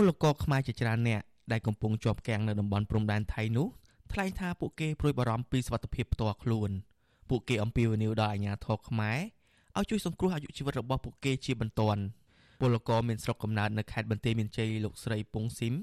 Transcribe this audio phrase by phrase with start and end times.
[0.00, 3.68] ពលករខ្មែរជាច្រើនអ្នកដែលកំពុងជាប់គាំងនៅតំបន់ព្រំដែនថៃនោះ
[4.12, 6.70] ថ្លែងថាពួកគេព្រួយបារម្ភពីសុវត្ថិភាពផ្ទាល់ខ្លួន
[7.28, 9.18] ពួកគេអំពាវនាវដល់អាជ្ញាធរខ្មែរ
[9.78, 12.02] ឲ្យជួយសង្គ្រោះអាយុជីវិតរបស់ពួកគេជាបន្ទាន់
[12.60, 15.74] ពលករមានស្រុកកំណើតនៅខេត្តបន្ទាយមានជ័យលោកស្រីពងស៊ីម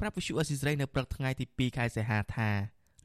[0.00, 2.50] ប្រាប់វិទ្យុអស៊ីសេរីនៅព្រឹកថ្ងៃទី2ខែសីហាថា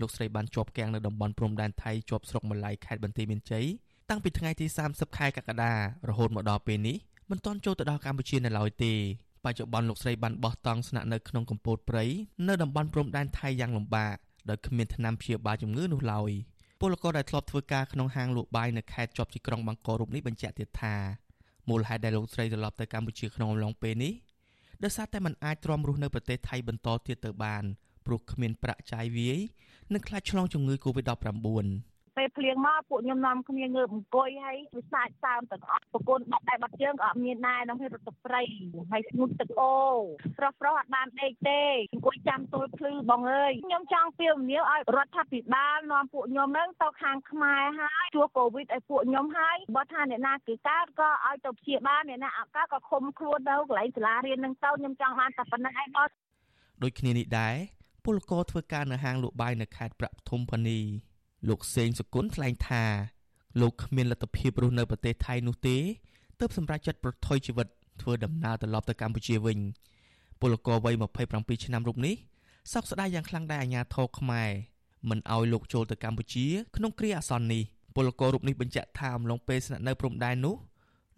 [0.01, 3.65] លោកស្រីបានជាប់គាំងនៅតំបន់ព្រំដែនថៃជាប់ស្រុកម្លាយខេត្តបន្ទាយមានជ័យ
[4.09, 5.73] តាំងពីថ្ងៃទី30ខែកក្កដា
[6.09, 6.97] រហូតមកដល់ពេលនេះ
[7.29, 8.93] មិនទាន់ចូលទៅដល់កម្ពុជានៅឡើយទេ
[9.47, 12.05] បច្ចុប្បន្នលោកស្រីបានបោះតង់ស្នាក់នៅក្នុងកំពតព្រៃ
[12.47, 14.15] នៅតំបន់ព្រំដែនថៃយ៉ាងលំបាក
[14.49, 16.31] ដោយគ្មានថ្នាំព្យាបាលជំងឺនោះឡើយ
[16.81, 20.95] ពលករដែលធ្លាប់ធ្វើការក្នុងហាងលក់បាយនៅខេត្តជាប់ទីក្រុងបាងកករូបនេះបញ្ជាក់ទៀតថា
[21.69, 24.13] មូលហេតុដែលលោកស្រីត្រឡប់ទៅកម្ពុជាក្នុងអំឡុងពេលនេះ
[24.83, 27.63] ដោយសារតែมันអាចទ្រាំរស់នៅប្រទេសថៃបន្តទៀតទៅបាន
[28.05, 29.39] ព្រោះគ្មានប្រាក់ចាយវាយ
[29.93, 38.41] និងខ្លាចឆ្លងជំងឺ Covid-19 ពេលភ្លៀងមកពួកខ្ញុំនាំគ្នាងើបអង្គុយហើយវាសាច់សើមទាំងអស់ប្រគល់បាត់តែបាត់ជើងក៏អត់មានដែរក្នុងរត់ទៅព្រៃ
[38.91, 39.77] ហើយស្ងួតទឹកអូ
[40.39, 41.61] ប្រុសប្រុសអត់បានដេកទេ
[41.93, 56.09] អង្គុយចាំទល់ភ្លឺបងអើយខ្ញុំចង់ពាវនាវឲ្យរដ្ឋាភិបាលនាំពួកខ្ញុំនឹងទៅខាងខ្មែរហើយជួសកូវីដឲ្យពួកខ្ញុំហើយបើថាអ្នកណាគឺកើតក៏ឲ្យទៅព្យាបាលអ្នកណាអត់កើតក៏ឃុំខ្លួនទៅកន្លែងសាលារៀននឹងទៅខ្ញុំចង់បានតែប៉ុណ្្នឹងឯងបង
[56.83, 57.55] ដូចគ្នានេះដែរ
[58.05, 60.79] ពលករធ្វើការនៅហាងលក់បាយនៅខេត្តប្រាក់ធំផានី
[61.49, 62.83] លោកសេងសុគន្ធថ្លែងថា
[63.61, 65.77] លោកគ្មានលទ្ធភាពរស់នៅប្រទេសថៃនោះទេ
[66.39, 67.67] ទើបសម្រេចចិត្តប្រថុយជីវិត
[68.01, 69.59] ធ្វើដំណើរត្រឡប់ទៅកម្ពុជាវិញ
[70.41, 70.95] ពលករវ័យ
[71.29, 72.15] 27ឆ្នាំរូបនេះ
[72.73, 74.49] សោកស្ដាយយ៉ាងខ្លាំងដែលអាញាធរខ្មែរ
[75.09, 77.63] មិនអោយលោកចូលទៅកម្ពុជាក្នុងគ្រាអាសន្ននេះ
[77.95, 80.55] ពលកររូបនេះបញ្ជាក់ថាអំឡុងពេលស្នាក់នៅព្រំដែននោះ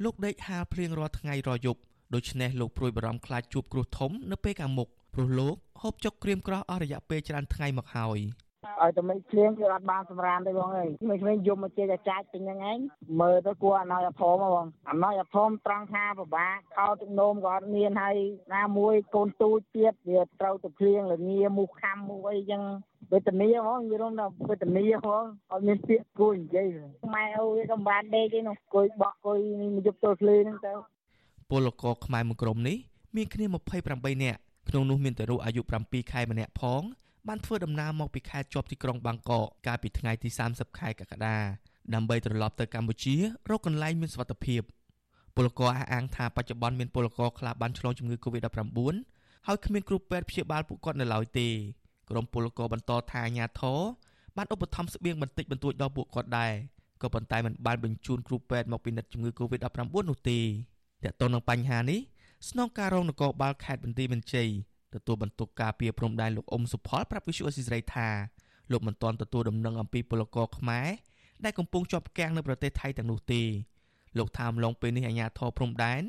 [0.03, 1.81] លោកដេកហាលភ្លៀងរាល់ថ្ងៃរាល់យប់
[2.13, 8.19] ដូច្នេះលោកព្រួយបារម្ភខ្លាចជួបគ្រោះធំនៅពេលខាងមុខព្រោះលោកហូបចុកក្រៀមក្រោះអស់រយៈពេលច្រើនថ្ងៃមកហើយ។
[8.83, 12.77] ឲ្យតែមិនភ្លៀងគឺអត់បានសម្រានទេបងអើយមិនឃើញយំមកជិះតែចាច់ពេញហ្នឹងឯង
[13.21, 18.17] មើលទៅគួរអណយអធមបងអណយអធមត្រង់ថាពិបាកខោទឹកនោមក៏អត់មានហើយ
[18.55, 22.61] ណាមួយកូនទូចទៀតវាត្រូវទៅភ្លៀងលងាមូសខំមូសអីចឹង
[23.11, 26.67] វេទនាហ្មងនិយាយថាវេទនាហ្មងអត់មានពាក្យគួរនិយាយ
[27.13, 29.39] ម៉ែអូវាក៏បានដេកទេនោះគួយបក់គួយ
[29.85, 30.73] យប់ទល់ភ្លឺហ្នឹងទៅ
[31.49, 32.77] ពលករខ្មែរមួយក្រុមនេះ
[33.15, 33.45] មានគ្នា
[33.85, 36.81] 28នាក់ក្នុងនោះមានតរុអាយុ7ខែម្នាក់ផង
[37.29, 41.37] បានធ្វើដំណើរមកពីខេត្តជាប់ទីក្រុងបាងកកកាលពីថ្ងៃទី30ខែកក្កដា
[41.93, 43.15] ដើម្បីត្រឡប់ទៅកម្ពុជា
[43.49, 44.61] រកកន្លែងមានសុវត្ថិភាព
[45.35, 48.95] ពលករអះអាងថាបច្ចុប្បន្នមានពលករខ្លះបានឆ្លងជំងឺ Covid-19
[49.47, 51.47] ហើយគ្មានគ្រូពេទ្យព្យាបាលពួកគាត់នៅឡើយទេ
[52.09, 53.79] ក្រុមពលករបន្តថាអាញាធរ
[54.37, 56.51] បានឧបត្ថម្ភស្បៀងបន្តិចបន្តួចដល់ពួកគាត់ដែរ
[57.01, 59.79] ក៏ប៉ុន្តែมันបានបញ្ជូនគ្រូពេទ្យមកពិនិត្យជំងឺ Covid-19
[60.09, 60.39] នោះទេ
[61.03, 61.99] តើតើនឹងបញ្ហានេះ
[62.49, 64.49] ស្នងការរងនគរបាលខេត្តបន្ទាយមានជ័យ
[64.95, 68.09] ទទួលបន្ទុកការពីព្រំដែនលោកអ៊ុំសុផលប្រាប់វិសុអេស៊ីសរ៉ៃថា
[68.71, 70.89] លោកមិនទាន់ទទួលដំណឹងអំពីពលករខ្មែរ
[71.43, 73.41] ដែលកំពុងជាប់គាំងនៅប្រទេសថៃទាំងនោះទេ
[74.17, 76.01] លោកថាអំឡុងពេលនេះអាជ្ញាធរព្រំដែន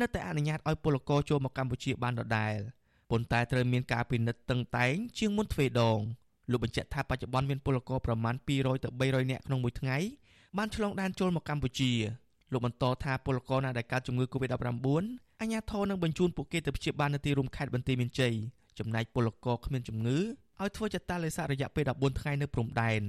[0.00, 2.54] នៅតែអនុញ្ញាតឲ្យពលករចូលមកកម្ពុជាបានដដែល
[3.10, 5.98] ប៉ុន្តែត្រូវមានការពិនិត្យតឹងតែងជាងមុនទ្វេដង
[6.50, 9.96] លោកបញ្ជាក់ថាបច្ចុប្បន្នមានពលករប្រមាណ200ទៅ300នាក់ក្នុងមួយថ្ងៃ
[10.58, 11.92] បានឆ្លងដែនចូលមកកម្ពុជា
[12.54, 14.54] លោកបន្តថាពលករណាដែលកើតជំងឺ Covid-19
[15.40, 18.34] អាជ្ញាធរនឹងបញ្ជូនពួកគេទៅព្យាបាលនៅទីរួមខេត្តបន្ទាយមានជ័យ
[18.78, 20.18] ចំណែកពលករគ្មានជំងឺ
[20.60, 23.02] ឲ្យធ្វើចតាឡេសាររយៈពេល14ថ្ងៃនៅព្រំដែន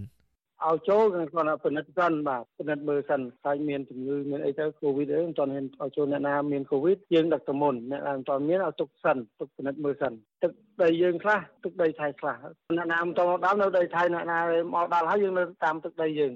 [0.64, 10.14] ឲ្យចូលគាត់គាត់ពិនិត្យសិនបាទពិនិត្យមើលសិនថាមានជំងឺមានអីទៅកូវីដអីមិនទាន់ហ៊ានឲ្យចូលអ្នកណាមានកូវីដយើងដឹកទៅមុនអ្នកណាមិនទាន់មានឲ្យទុកសិនទុកពិនិត្យមើលសិន
[10.44, 10.52] ទឹក
[10.84, 12.38] ដីយើងខ្លះទឹកដីថៃខ្លះ
[12.78, 14.40] អ្នកណាមិនទាន់មកដល់នៅដីថៃអ្នកណា
[14.76, 16.32] មកដល់ហើយយើងនៅតាមទឹកដីយើង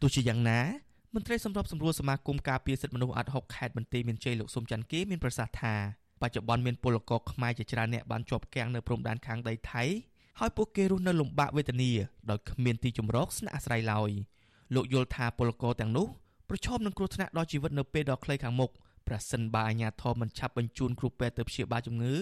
[0.00, 0.60] ទោះជាយ៉ាងណា
[1.14, 5.74] មន្ត្រីសម្របសម្រួលសមាគមការពារសិទ្ធិមនុស្សអាត់ហុកខេត្តបន្ទាយមានជ័យលោកសុំច័ន្ទគេមានប្រសាសន៍ថា
[6.22, 9.82] បច្ចុប្បន្នមានពលករខ្មែរជាច្រើនអ្នកបានជាប់គាំងនៅព្រំដែនខាងដីថៃ
[10.38, 11.90] ហើយពួកគេរស់នៅលំបាកវេទនា
[12.30, 14.10] ដោយគ្មានទីជម្រកស្នាក់អាស្រ័យឡើយ
[14.74, 16.06] លោកយល់ថាពលករទាំងនោះ
[16.48, 18.70] ប្រឈមនឹងគ្រោះថ្នាក់ដល់ជីវិតនៅពេលដ៏ខ្លីខាងមុខ
[19.08, 22.14] ប្រសិនបើអាជ្ញាធរមិនឆាប់បញ្ជូនគ្រូពេទ្យទៅព្យាបាលជំងឺ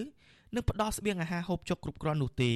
[0.55, 2.53] និងផ្ដល់ស្បៀងអាហារហូបចុកគ្រប់គ្រាន់នោះទេ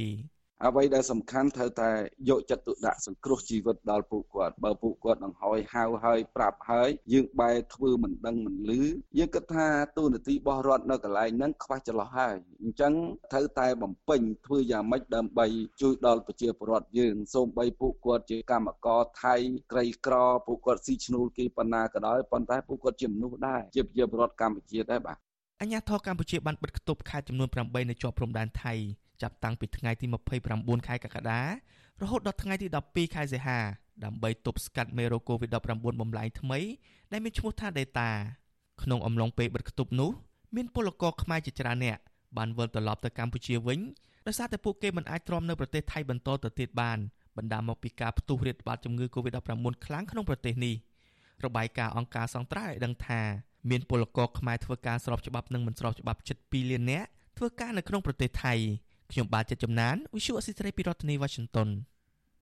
[0.62, 1.92] អ្វីដែលសំខាន់ត្រូវតែ
[2.30, 8.84] យកចិត្តទុកដាក់សង្គ្រោះជីវិតដល់ពួកគាត់បើពួកគាត់នឹងហោយហៅហើយប្រាប់ហើយយើងបែរធ្វើមិនដឹងមិនលឺ
[9.18, 12.94] យើងគិតថាទូនាទីរបស់រដ្ឋនៅកន្លែងហ្នឹងខ្វះចន្លោះហើយអញ្ចឹង
[13.32, 15.46] ត្រូវតែបំពេញធ្វើយ៉ាងម៉េចដើម្បី
[15.82, 19.36] ជួយដល់ប្រជាពលរដ្ឋយើងសូម្បីពួកគាត់ជាកម្មករថៃ
[19.72, 20.16] ក្រីក្រ
[20.48, 25.18] ពួកគាត់ស៊ីឈ្នួលគេប៉ុណ្ណាក៏ដោយប៉ុន្តែពួកគាត់ជាមនុស្សដែរជាប្រជាពលរដ្ឋកម្ពុជាដែរបាទ
[25.62, 28.74] អញ្ញាធរកម្ពុជាបានបិទគប់ខេត្តចំនួន8នៅជាប់ព្រំដែនថៃ
[29.24, 30.06] ចាប់តាំងពីថ្ងៃទី
[30.46, 31.42] 29ខែកក្កដា
[32.02, 33.60] រហូតដល់ថ្ងៃទី12ខែសីហា
[34.04, 36.60] ដើម្បីទប់ស្កាត់មេរោគ COVID-19 បំលែងថ្មី
[37.12, 38.10] ដែលមានឈ្មោះថា Delta
[38.84, 40.12] ក្នុងអំឡុងពេលបិទគប់នោះ
[40.56, 42.00] មានពលករខ្មែរជាច្រើនអ្នក
[42.38, 43.80] បានវិលត្រឡប់ទៅកម្ពុជាវិញ
[44.28, 46.98] ដោយសារតែពួកគេមិនអាចទ្រាំនៅប្រទេសថៃបន្តទៅទៀតបាន
[47.38, 50.76] បណ្ដាលមកពីការផ្ទុះរាតត្បាតជំងឺ Covid-19 ខ្លាំងក្នុងប្រទេសនេះ
[51.46, 53.22] របាយការណ៍អង្គការសង្ត្រាឲ្យដឹងថា
[53.70, 58.54] មានពលករខ្មែរធ្វើការស្របច្បាប់និងមិនស្របច្បាប់ជិត2លាននាក់ធ្វើការនៅក្នុងប្រទេសថៃ
[59.12, 61.70] ខ្ញុំបាទចិត្តចំណាន Visual Assisray ពីរដ្ឋធានី Washington